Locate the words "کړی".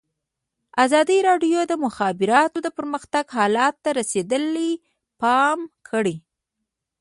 5.89-6.15